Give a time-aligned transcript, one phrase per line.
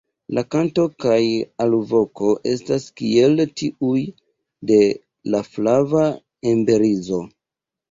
[0.35, 1.17] La kanto kaj
[1.65, 4.01] alvoko estas kiel tiuj
[4.73, 4.81] de
[5.37, 6.05] la Flava
[6.57, 7.25] emberizo.